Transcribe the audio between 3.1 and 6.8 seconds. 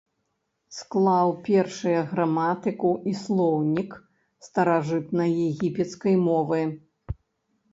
і слоўнік старажытнаегіпецкай мовы.